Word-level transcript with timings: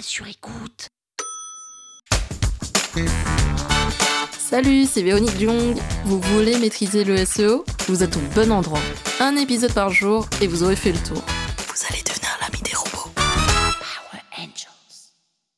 sur 0.00 0.26
écoute. 0.26 0.88
Salut, 4.38 4.84
c'est 4.84 5.02
Véronique 5.02 5.38
Jung. 5.38 5.76
Vous 6.04 6.20
voulez 6.20 6.58
maîtriser 6.58 7.04
le 7.04 7.24
SEO 7.24 7.64
Vous 7.88 8.02
êtes 8.02 8.16
au 8.16 8.20
bon 8.34 8.52
endroit. 8.52 8.80
Un 9.20 9.36
épisode 9.36 9.72
par 9.72 9.90
jour 9.90 10.26
et 10.40 10.46
vous 10.46 10.62
aurez 10.62 10.76
fait 10.76 10.92
le 10.92 10.98
tour. 10.98 11.22
Vous 11.68 11.86
allez 11.90 12.02
devenir 12.02 12.30
l'ami 12.40 12.62
des 12.62 12.74
robots. 12.74 13.10
Power 13.14 14.22
Angels. 14.38 15.10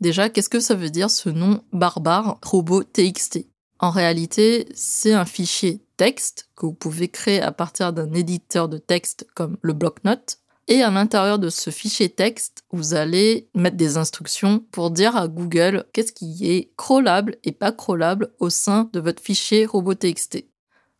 Déjà, 0.00 0.28
qu'est-ce 0.28 0.50
que 0.50 0.60
ça 0.60 0.74
veut 0.74 0.90
dire 0.90 1.10
ce 1.10 1.28
nom 1.28 1.62
barbare 1.72 2.38
robot 2.42 2.82
TXT 2.82 3.46
En 3.78 3.90
réalité, 3.90 4.68
c'est 4.74 5.14
un 5.14 5.24
fichier 5.24 5.84
texte 5.96 6.48
que 6.56 6.66
vous 6.66 6.74
pouvez 6.74 7.08
créer 7.08 7.40
à 7.40 7.52
partir 7.52 7.92
d'un 7.92 8.12
éditeur 8.12 8.68
de 8.68 8.78
texte 8.78 9.26
comme 9.34 9.56
le 9.62 9.72
bloc-notes. 9.72 10.41
Et 10.68 10.82
à 10.82 10.90
l'intérieur 10.90 11.38
de 11.38 11.48
ce 11.48 11.70
fichier 11.70 12.08
texte, 12.08 12.64
vous 12.70 12.94
allez 12.94 13.48
mettre 13.54 13.76
des 13.76 13.96
instructions 13.96 14.60
pour 14.70 14.90
dire 14.90 15.16
à 15.16 15.28
Google 15.28 15.84
qu'est-ce 15.92 16.12
qui 16.12 16.50
est 16.50 16.72
crawlable 16.76 17.36
et 17.44 17.52
pas 17.52 17.72
crawlable 17.72 18.32
au 18.38 18.48
sein 18.48 18.88
de 18.92 19.00
votre 19.00 19.22
fichier 19.22 19.66
robot.txt. 19.66 20.44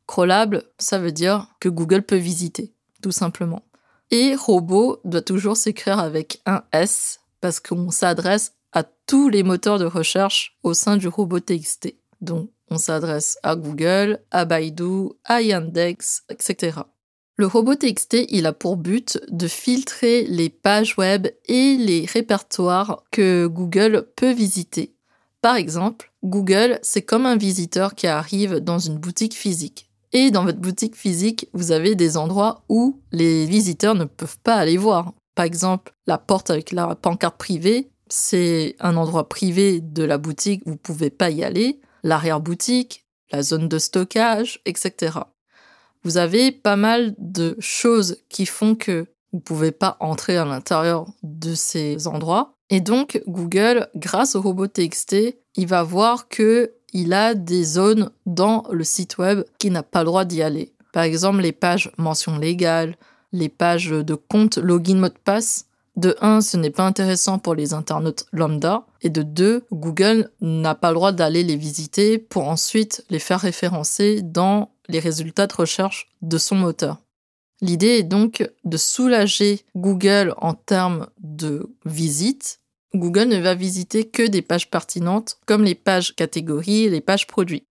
Crawlable, 0.07 0.65
ça 0.79 0.99
veut 0.99 1.13
dire 1.13 1.47
que 1.61 1.69
Google 1.69 2.03
peut 2.03 2.17
visiter, 2.17 2.75
tout 3.03 3.13
simplement. 3.13 3.63
Et 4.11 4.35
robot 4.35 5.01
doit 5.05 5.23
toujours 5.23 5.57
s'écrire 5.57 5.99
avec 5.99 6.43
un 6.45 6.65
S 6.73 7.21
parce 7.41 7.61
qu'on 7.61 7.91
s'adresse 7.91 8.53
à 8.73 8.83
tous 8.83 9.29
les 9.29 9.43
moteurs 9.43 9.79
de 9.79 9.85
recherche 9.85 10.59
au 10.63 10.75
sein 10.75 10.97
du 10.97 11.09
robot.txt. 11.09 11.95
Donc, 12.21 12.51
on 12.69 12.79
s'adresse 12.79 13.39
à 13.43 13.55
Google, 13.55 14.21
à 14.31 14.45
Baidu, 14.45 15.11
à 15.25 15.43
Yandex, 15.43 16.25
etc. 16.29 16.81
Le 17.37 17.47
robot 17.47 17.77
TXT, 17.77 18.27
il 18.29 18.45
a 18.45 18.53
pour 18.53 18.77
but 18.77 19.19
de 19.31 19.49
filtrer 19.49 20.25
les 20.27 20.51
pages 20.51 20.99
web 20.99 21.29
et 21.47 21.77
les 21.79 22.05
répertoires 22.05 23.05
que 23.11 23.47
Google 23.47 24.07
peut 24.17 24.33
visiter. 24.33 24.95
Par 25.41 25.57
exemple, 25.57 26.13
Google, 26.23 26.79
c'est 26.83 27.01
comme 27.03 27.25
un 27.25 27.37
visiteur 27.37 27.95
qui 27.95 28.07
arrive 28.07 28.57
dans 28.57 28.79
une 28.79 28.99
boutique 28.99 29.35
physique. 29.35 29.89
Et 30.13 30.31
dans 30.31 30.45
votre 30.45 30.59
boutique 30.59 30.95
physique, 30.95 31.49
vous 31.55 31.73
avez 31.73 31.95
des 31.95 32.19
endroits 32.19 32.65
où 32.69 33.01
les 33.13 33.47
visiteurs 33.47 33.95
ne 33.95 34.05
peuvent 34.05 34.39
pas 34.45 34.57
aller 34.57 34.77
voir. 34.77 35.15
Par 35.35 35.47
exemple, 35.47 35.95
la 36.07 36.19
porte 36.19 36.51
avec 36.51 36.71
la 36.71 36.95
pancarte 36.95 37.39
privée, 37.39 37.91
c'est 38.09 38.77
un 38.79 38.95
endroit 38.99 39.31
privé 39.31 39.81
de 39.81 40.05
la 40.05 40.19
boutique, 40.19 40.63
vous 40.67 40.73
ne 40.73 40.77
pouvez 40.77 41.09
pas 41.09 41.31
y 41.31 41.43
aller. 41.43 41.81
L'arrière-boutique, 42.03 43.07
la 43.33 43.43
zone 43.43 43.69
de 43.69 43.79
stockage, 43.79 44.61
etc 44.67 45.21
vous 46.05 46.17
avez 46.17 46.53
pas 46.53 46.77
mal 46.77 47.15
de 47.19 47.57
choses 47.61 48.19
qui 48.29 48.47
font 48.47 48.75
que 48.75 49.07
vous 49.33 49.41
pouvez 49.41 49.73
pas 49.73 49.97
entrer 50.01 50.37
à 50.37 50.45
l'intérieur 50.45 51.07
de 51.23 51.55
ces 51.55 52.07
endroits. 52.07 52.55
Et 52.71 52.81
donc, 52.81 53.23
Google, 53.27 53.89
grâce 53.97 54.35
au 54.35 54.43
robot 54.43 54.67
TXT, 54.67 55.37
il 55.57 55.67
va 55.67 55.83
voir 55.83 56.29
que 56.29 56.73
il 56.93 57.15
a 57.15 57.35
des 57.35 57.65
zones 57.65 58.11
dans 58.27 58.65
le 58.71 58.85
site 58.85 59.17
web 59.17 59.45
qui 59.59 59.71
n'a 59.71 59.83
pas 59.83 60.01
le 60.01 60.07
droit 60.07 60.25
d'y 60.25 60.43
aller. 60.43 60.75
Par 60.93 61.05
exemple, 61.05 61.41
les 61.41 61.53
pages 61.53 61.91
mention 61.97 62.39
légale, 62.39 62.97
les 63.33 63.49
pages 63.49 63.91
de 63.91 64.15
compte 64.15 64.59
login 64.59 64.97
mot 64.97 65.09
de 65.09 65.15
passe. 65.25 65.67
De 65.97 66.17
1, 66.21 66.41
ce 66.41 66.57
n'est 66.57 66.71
pas 66.71 66.87
intéressant 66.87 67.39
pour 67.39 67.55
les 67.55 67.75
internautes 67.75 68.27
lambda. 68.33 68.87
Et 69.03 69.11
de 69.11 69.23
2, 69.23 69.65
Google 69.73 70.31
n'a 70.41 70.75
pas 70.75 70.89
le 70.89 70.95
droit 70.95 71.13
d'aller 71.13 71.45
les 71.45 71.57
visiter 71.57 72.19
pour 72.19 72.49
ensuite 72.49 73.05
les 73.11 73.19
faire 73.19 73.41
référencer 73.41 74.23
dans 74.23 74.71
les 74.93 75.01
résultats 75.01 75.47
de 75.49 75.55
recherche 75.55 76.13
de 76.21 76.39
son 76.39 76.55
moteur. 76.55 76.99
L'idée 77.61 77.99
est 77.99 78.03
donc 78.03 78.49
de 78.65 78.77
soulager 78.77 79.65
Google 79.75 80.35
en 80.37 80.55
termes 80.55 81.09
de 81.19 81.75
visite. 81.85 82.61
Google 82.95 83.29
ne 83.29 83.41
va 83.41 83.55
visiter 83.55 84.05
que 84.05 84.27
des 84.27 84.43
pages 84.43 84.71
pertinentes 84.71 85.39
comme 85.47 85.65
les 85.65 85.75
pages 85.75 86.15
catégories 86.15 86.85
et 86.85 86.91
les 86.91 87.01
pages 87.01 87.27
produits. 87.27 87.65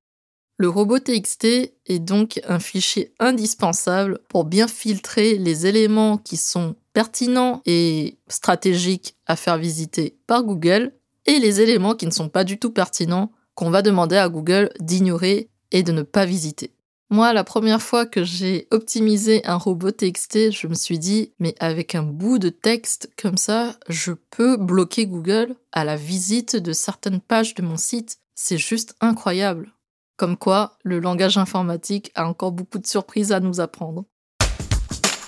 Le 0.57 0.69
robot 0.69 0.99
TXT 0.99 1.73
est 1.85 1.99
donc 1.99 2.39
un 2.47 2.59
fichier 2.59 3.13
indispensable 3.19 4.19
pour 4.29 4.45
bien 4.45 4.67
filtrer 4.67 5.37
les 5.37 5.67
éléments 5.67 6.17
qui 6.17 6.37
sont 6.37 6.75
pertinents 6.93 7.61
et 7.65 8.17
stratégiques 8.27 9.15
à 9.25 9.35
faire 9.35 9.57
visiter 9.57 10.17
par 10.27 10.43
Google 10.43 10.93
et 11.25 11.39
les 11.39 11.61
éléments 11.61 11.95
qui 11.95 12.05
ne 12.05 12.11
sont 12.11 12.29
pas 12.29 12.43
du 12.43 12.57
tout 12.57 12.71
pertinents 12.71 13.31
qu'on 13.55 13.69
va 13.69 13.81
demander 13.81 14.17
à 14.17 14.29
Google 14.29 14.71
d'ignorer 14.79 15.49
et 15.71 15.83
de 15.83 15.91
ne 15.91 16.03
pas 16.03 16.25
visiter. 16.25 16.71
Moi, 17.13 17.33
la 17.33 17.43
première 17.43 17.81
fois 17.81 18.05
que 18.05 18.23
j'ai 18.23 18.69
optimisé 18.71 19.45
un 19.45 19.57
robot 19.57 19.91
TXT, 19.91 20.51
je 20.51 20.67
me 20.67 20.73
suis 20.73 20.97
dit, 20.97 21.33
mais 21.39 21.55
avec 21.59 21.93
un 21.93 22.03
bout 22.03 22.39
de 22.39 22.47
texte 22.47 23.11
comme 23.21 23.35
ça, 23.35 23.75
je 23.89 24.13
peux 24.13 24.55
bloquer 24.55 25.07
Google 25.07 25.57
à 25.73 25.83
la 25.83 25.97
visite 25.97 26.55
de 26.55 26.71
certaines 26.71 27.19
pages 27.19 27.53
de 27.53 27.63
mon 27.63 27.75
site. 27.75 28.19
C'est 28.33 28.57
juste 28.57 28.95
incroyable. 29.01 29.73
Comme 30.15 30.37
quoi, 30.37 30.77
le 30.85 31.01
langage 31.01 31.37
informatique 31.37 32.13
a 32.15 32.25
encore 32.25 32.53
beaucoup 32.53 32.79
de 32.79 32.87
surprises 32.87 33.33
à 33.33 33.41
nous 33.41 33.59
apprendre. 33.59 34.05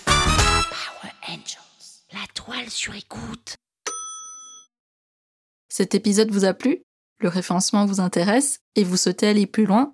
Power 0.05 1.11
Angels. 1.27 2.05
La 2.13 2.25
toile 2.33 2.69
sur 2.69 2.95
écoute. 2.95 3.57
Cet 5.67 5.95
épisode 5.95 6.31
vous 6.31 6.45
a 6.45 6.53
plu? 6.53 6.81
Le 7.19 7.27
référencement 7.27 7.85
vous 7.85 7.99
intéresse? 7.99 8.59
Et 8.77 8.85
vous 8.85 8.95
souhaitez 8.95 9.27
aller 9.27 9.47
plus 9.47 9.65
loin? 9.65 9.93